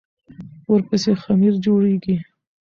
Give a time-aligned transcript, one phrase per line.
[0.71, 2.15] ورپسې خمیر جوړېږي.